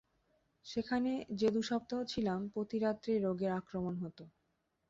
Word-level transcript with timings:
সেখানে 0.65 1.11
যে 1.33 1.47
দু-সপ্তাহ 1.51 1.99
ছিলাম, 2.03 2.39
প্রতি 2.47 2.77
রাত্রেই 2.79 3.19
রোগের 3.19 3.51
আক্রমণ 3.51 3.93
হত। 3.97 4.19